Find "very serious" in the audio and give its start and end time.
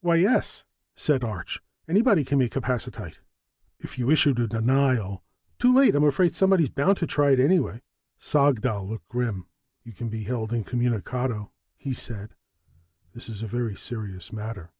13.48-14.32